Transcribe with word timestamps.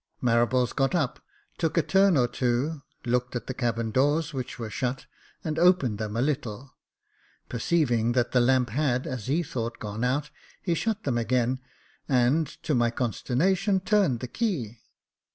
Marables 0.19 0.75
got 0.75 0.95
up, 0.95 1.23
took 1.59 1.77
a 1.77 1.83
turn 1.83 2.17
or 2.17 2.27
two, 2.27 2.81
looked 3.05 3.35
at 3.35 3.45
the 3.45 3.53
cabin 3.53 3.91
doors, 3.91 4.33
which 4.33 4.57
were 4.57 4.67
shut, 4.71 5.05
and 5.43 5.59
opened 5.59 5.99
them 5.99 6.17
a 6.17 6.23
little. 6.23 6.75
Perceiving 7.49 8.13
that 8.13 8.31
the 8.31 8.41
lamp 8.41 8.71
had, 8.71 9.05
as 9.05 9.27
he 9.27 9.43
thought, 9.43 9.77
gone 9.77 10.03
out, 10.03 10.31
he 10.63 10.73
shut 10.73 11.03
them 11.03 11.19
again, 11.19 11.59
and, 12.09 12.47
to 12.63 12.73
my 12.73 12.89
consternation, 12.89 13.79
turned 13.79 14.21
the 14.21 14.27
key. 14.27 14.79